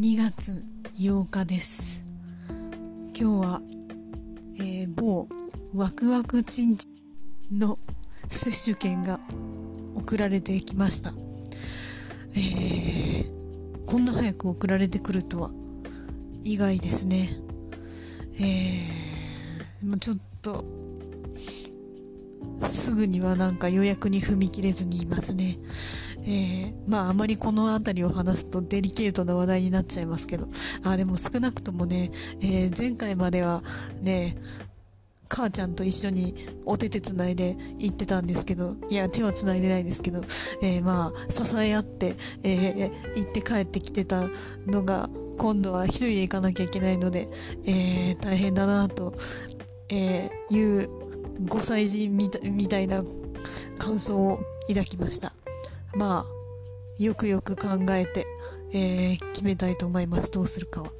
[0.00, 0.64] 2月
[0.98, 2.02] 8日です。
[2.48, 3.60] 今日は、
[4.56, 5.28] えー、某
[5.74, 6.88] ワクワクチンチ
[7.52, 7.78] の
[8.30, 9.20] 接種券が
[9.94, 11.12] 送られてきました。
[12.30, 15.50] えー、こんな早く送られてくるとは
[16.44, 17.36] 意外ですね。
[18.40, 20.64] えー、ちょっと
[22.68, 25.58] すぐにはなんか予約に踏み切れずにいますね。
[26.24, 30.48] えー、まああまりこの辺りを話すとデリケートな話題になっちゃいますけど、
[30.82, 33.62] あ、でも少なくともね、えー、前回までは
[34.02, 34.36] ね、
[35.30, 36.34] 母ちゃんと一緒に
[36.66, 40.24] お手手繋いで行ってたんですけど、いや、手は繋いでないですけど、
[40.60, 44.28] えー、まあ、支え合って、えー、行って帰ってきてた
[44.66, 45.08] のが、
[45.38, 47.28] 今度は一人で行かなきゃいけないので、
[47.64, 49.14] えー、大変だなと、
[49.88, 50.90] え、いう
[51.44, 53.02] 5歳児みたいな
[53.78, 55.32] 感想を抱きました。
[55.94, 58.26] まあ、よくよく考えて、
[58.72, 60.30] えー、決めたいと思います。
[60.30, 60.90] どうするかは。